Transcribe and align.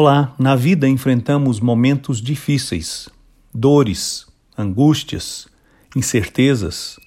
Olá, 0.00 0.32
na 0.38 0.54
vida 0.54 0.88
enfrentamos 0.88 1.58
momentos 1.58 2.22
difíceis, 2.22 3.08
dores, 3.52 4.28
angústias, 4.56 5.48
incertezas, 5.96 7.00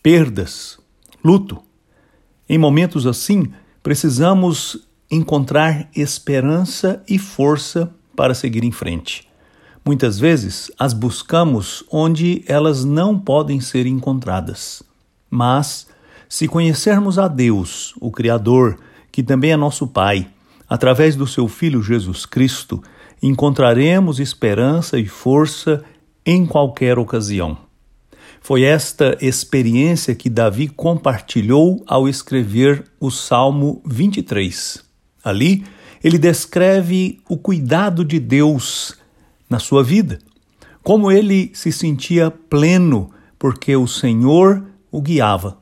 perdas, 0.00 0.78
luto. 1.24 1.60
Em 2.48 2.56
momentos 2.56 3.04
assim, 3.04 3.50
precisamos 3.82 4.86
encontrar 5.10 5.88
esperança 5.92 7.02
e 7.08 7.18
força 7.18 7.92
para 8.14 8.32
seguir 8.32 8.62
em 8.62 8.70
frente. 8.70 9.28
Muitas 9.84 10.16
vezes 10.16 10.70
as 10.78 10.92
buscamos 10.92 11.82
onde 11.90 12.44
elas 12.46 12.84
não 12.84 13.18
podem 13.18 13.60
ser 13.60 13.86
encontradas. 13.86 14.84
Mas, 15.28 15.88
se 16.28 16.46
conhecermos 16.46 17.18
a 17.18 17.26
Deus, 17.26 17.92
o 18.00 18.08
Criador, 18.12 18.78
que 19.10 19.20
também 19.20 19.50
é 19.50 19.56
nosso 19.56 19.84
Pai, 19.88 20.30
através 20.70 21.16
do 21.16 21.26
seu 21.26 21.48
Filho 21.48 21.82
Jesus 21.82 22.24
Cristo, 22.24 22.80
encontraremos 23.20 24.20
esperança 24.20 25.00
e 25.00 25.06
força 25.06 25.82
em 26.24 26.46
qualquer 26.46 26.96
ocasião. 26.96 27.58
Foi 28.40 28.62
esta 28.62 29.18
experiência 29.20 30.14
que 30.14 30.30
Davi 30.30 30.68
compartilhou 30.68 31.82
ao 31.86 32.08
escrever 32.08 32.84
o 33.00 33.10
Salmo 33.10 33.82
23. 33.84 34.82
Ali, 35.24 35.64
ele 36.02 36.16
descreve 36.16 37.20
o 37.28 37.36
cuidado 37.36 38.04
de 38.04 38.20
Deus 38.20 38.96
na 39.48 39.58
sua 39.58 39.82
vida, 39.82 40.20
como 40.82 41.10
ele 41.10 41.50
se 41.52 41.72
sentia 41.72 42.30
pleno 42.30 43.10
porque 43.38 43.74
o 43.74 43.88
Senhor 43.88 44.64
o 44.90 45.02
guiava. 45.02 45.58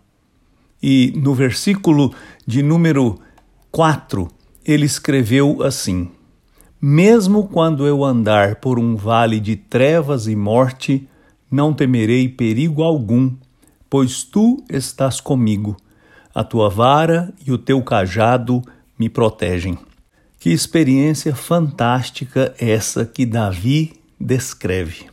E 0.82 1.12
no 1.16 1.34
versículo 1.34 2.14
de 2.46 2.62
número 2.62 3.18
4, 3.72 4.28
ele 4.68 4.84
escreveu 4.84 5.62
assim: 5.62 6.10
Mesmo 6.80 7.48
quando 7.48 7.86
eu 7.86 8.04
andar 8.04 8.56
por 8.56 8.78
um 8.78 8.94
vale 8.94 9.40
de 9.40 9.56
trevas 9.56 10.28
e 10.28 10.36
morte, 10.36 11.08
não 11.50 11.72
temerei 11.72 12.28
perigo 12.28 12.82
algum, 12.82 13.34
pois 13.88 14.22
tu 14.22 14.62
estás 14.68 15.22
comigo. 15.22 15.74
A 16.34 16.44
tua 16.44 16.68
vara 16.68 17.32
e 17.46 17.50
o 17.50 17.56
teu 17.56 17.82
cajado 17.82 18.62
me 18.98 19.08
protegem. 19.08 19.78
Que 20.38 20.50
experiência 20.50 21.34
fantástica 21.34 22.54
essa 22.60 23.06
que 23.06 23.24
Davi 23.24 23.94
descreve. 24.20 25.06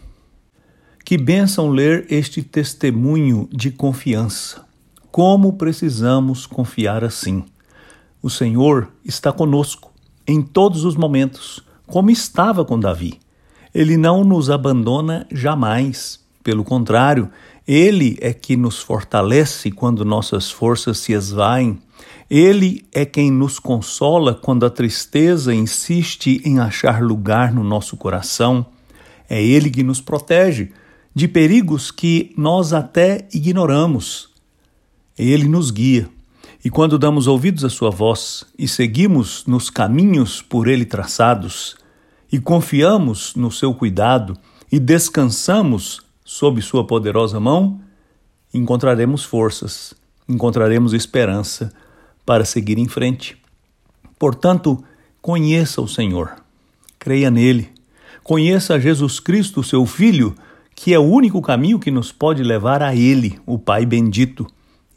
Que 1.03 1.17
bênção 1.17 1.69
ler 1.69 2.05
este 2.09 2.43
testemunho 2.43 3.47
de 3.51 3.71
confiança. 3.71 4.65
Como 5.11 5.53
precisamos 5.53 6.45
confiar 6.45 7.03
assim. 7.03 7.45
O 8.25 8.29
Senhor 8.31 8.91
está 9.05 9.31
conosco 9.31 9.93
em 10.25 10.41
todos 10.41 10.83
os 10.83 10.95
momentos, 10.95 11.63
como 11.85 12.09
estava 12.09 12.65
com 12.65 12.79
Davi. 12.79 13.19
Ele 13.71 13.97
não 13.97 14.23
nos 14.23 14.49
abandona 14.49 15.27
jamais. 15.31 16.19
Pelo 16.43 16.63
contrário, 16.63 17.29
ele 17.67 18.17
é 18.19 18.33
que 18.33 18.57
nos 18.57 18.79
fortalece 18.79 19.69
quando 19.69 20.03
nossas 20.03 20.49
forças 20.49 20.97
se 20.97 21.13
esvaem. 21.13 21.77
Ele 22.27 22.83
é 22.91 23.05
quem 23.05 23.29
nos 23.29 23.59
consola 23.59 24.33
quando 24.33 24.65
a 24.65 24.71
tristeza 24.71 25.53
insiste 25.53 26.41
em 26.43 26.57
achar 26.57 27.03
lugar 27.03 27.53
no 27.53 27.63
nosso 27.63 27.95
coração. 27.95 28.65
É 29.29 29.39
ele 29.39 29.69
que 29.69 29.83
nos 29.83 30.01
protege 30.01 30.71
de 31.13 31.27
perigos 31.27 31.91
que 31.91 32.33
nós 32.35 32.73
até 32.73 33.27
ignoramos. 33.31 34.29
Ele 35.15 35.47
nos 35.47 35.69
guia 35.69 36.09
e 36.65 36.69
quando 36.71 36.97
damos 36.97 37.27
ouvidos 37.27 37.63
à 37.63 37.69
Sua 37.69 37.91
voz 37.91 38.43
e 38.57 38.67
seguimos 38.67 39.45
nos 39.45 39.69
caminhos 39.69 40.41
por 40.41 40.67
Ele 40.67 40.83
traçados, 40.83 41.75
e 42.31 42.39
confiamos 42.39 43.35
no 43.35 43.51
Seu 43.51 43.71
cuidado 43.71 44.35
e 44.71 44.79
descansamos 44.79 46.01
sob 46.25 46.59
Sua 46.63 46.83
poderosa 46.83 47.39
mão, 47.39 47.79
encontraremos 48.51 49.23
forças, 49.23 49.93
encontraremos 50.27 50.91
esperança 50.91 51.71
para 52.25 52.43
seguir 52.43 52.79
em 52.79 52.87
frente. 52.87 53.37
Portanto, 54.17 54.83
conheça 55.21 55.79
o 55.83 55.87
Senhor, 55.87 56.33
creia 56.97 57.29
nele, 57.29 57.69
conheça 58.23 58.79
Jesus 58.79 59.19
Cristo, 59.19 59.61
seu 59.61 59.85
Filho, 59.85 60.33
que 60.73 60.95
é 60.95 60.97
o 60.97 61.03
único 61.03 61.43
caminho 61.43 61.77
que 61.77 61.91
nos 61.91 62.11
pode 62.11 62.41
levar 62.41 62.81
a 62.81 62.95
Ele, 62.95 63.39
o 63.45 63.59
Pai 63.59 63.85
bendito, 63.85 64.47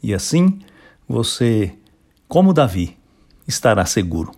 e 0.01 0.15
assim 0.15 0.59
você, 1.09 1.73
como 2.27 2.53
Davi, 2.53 2.95
estará 3.47 3.83
seguro. 3.83 4.31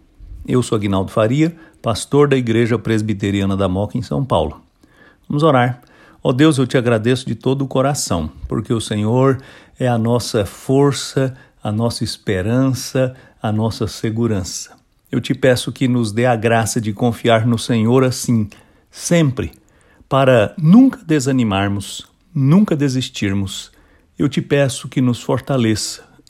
Eu 0.48 0.64
sou 0.64 0.78
Aguinaldo 0.78 1.12
Faria, 1.12 1.54
pastor 1.82 2.30
da 2.30 2.38
Igreja 2.38 2.80
Presbiteriana 2.80 3.58
da 3.58 3.68
Moca 3.68 3.98
em 3.98 4.02
São 4.02 4.24
Paulo. 4.24 4.62
Vamos 5.28 5.44
orar. 5.44 5.82
Ó 6.24 6.30
oh 6.30 6.34
Deus, 6.34 6.58
eu 6.58 6.66
te 6.66 6.78
agradeço 6.78 7.28
de 7.28 7.36
todo 7.36 7.64
o 7.64 7.68
coração, 7.68 8.32
porque 8.48 8.74
o 8.74 8.80
Senhor 8.80 9.42
é 9.78 9.86
a 9.86 9.98
nossa 9.98 10.46
força, 10.46 11.36
a 11.62 11.74
nossa 11.74 12.06
esperança, 12.06 13.16
a 13.42 13.52
nossa 13.52 13.86
segurança. 13.86 14.78
Eu 15.12 15.20
te 15.20 15.34
peço 15.34 15.74
que 15.74 15.90
nos 15.90 16.14
dê 16.14 16.26
a 16.26 16.38
graça 16.38 16.80
de 16.80 16.94
confiar 16.94 17.46
no 17.46 17.60
Senhor 17.60 18.06
assim, 18.06 18.50
sempre, 18.90 19.52
para 20.08 20.54
nunca 20.58 21.04
desanimarmos, 21.04 22.08
nunca 22.34 22.78
desistirmos. 22.78 23.72
Eu 24.18 24.30
te 24.30 24.42
peço 24.42 24.88
que 24.88 25.02
nos 25.02 25.22
fortaleça 25.22 26.11